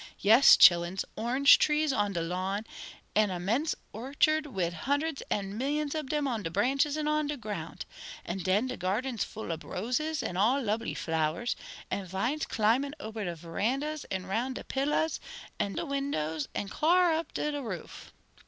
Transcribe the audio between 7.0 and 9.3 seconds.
on de ground. An' den de gardens